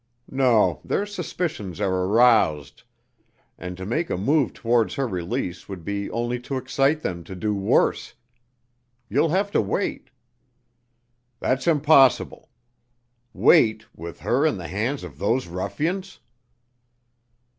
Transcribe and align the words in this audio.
No, 0.31 0.81
their 0.83 1.05
suspicions 1.05 1.79
are 1.79 1.93
aroused, 1.93 2.81
and 3.55 3.77
to 3.77 3.85
make 3.85 4.09
a 4.09 4.17
move 4.17 4.51
towards 4.51 4.95
her 4.95 5.07
release 5.07 5.69
would 5.69 5.85
be 5.85 6.09
only 6.09 6.39
to 6.39 6.57
excite 6.57 7.03
them 7.03 7.23
to 7.23 7.35
do 7.35 7.53
worse. 7.53 8.15
You'll 9.09 9.29
have 9.29 9.51
to 9.51 9.61
wait" 9.61 10.09
"That's 11.39 11.67
impossible. 11.67 12.49
Wait, 13.31 13.85
with 13.95 14.21
her 14.21 14.43
in 14.43 14.57
the 14.57 14.69
hands 14.69 15.03
of 15.03 15.19
those 15.19 15.45
ruffians!" 15.45 16.19